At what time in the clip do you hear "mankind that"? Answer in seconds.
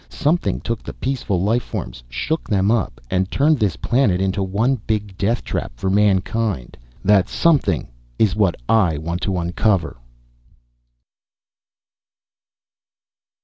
5.91-7.29